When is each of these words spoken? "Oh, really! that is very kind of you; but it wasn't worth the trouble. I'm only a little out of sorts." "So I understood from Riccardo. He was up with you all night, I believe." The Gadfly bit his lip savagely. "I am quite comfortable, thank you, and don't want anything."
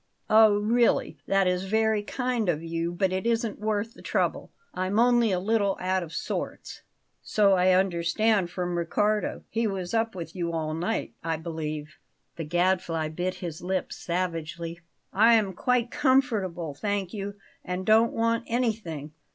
"Oh, 0.31 0.57
really! 0.59 1.19
that 1.27 1.45
is 1.45 1.65
very 1.65 2.01
kind 2.01 2.49
of 2.49 2.63
you; 2.63 2.91
but 2.91 3.11
it 3.13 3.27
wasn't 3.27 3.59
worth 3.59 3.93
the 3.93 4.01
trouble. 4.01 4.51
I'm 4.73 4.97
only 4.97 5.31
a 5.31 5.39
little 5.39 5.77
out 5.79 6.01
of 6.01 6.11
sorts." 6.11 6.81
"So 7.21 7.53
I 7.53 7.73
understood 7.73 8.49
from 8.49 8.79
Riccardo. 8.79 9.43
He 9.51 9.67
was 9.67 9.93
up 9.93 10.15
with 10.15 10.35
you 10.35 10.53
all 10.53 10.73
night, 10.73 11.13
I 11.23 11.37
believe." 11.37 11.97
The 12.35 12.45
Gadfly 12.45 13.09
bit 13.09 13.35
his 13.35 13.61
lip 13.61 13.93
savagely. 13.93 14.79
"I 15.13 15.35
am 15.35 15.53
quite 15.53 15.91
comfortable, 15.91 16.73
thank 16.73 17.13
you, 17.13 17.35
and 17.63 17.85
don't 17.85 18.11
want 18.11 18.45
anything." 18.47 19.11